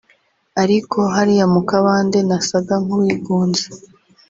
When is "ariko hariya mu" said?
0.63-1.61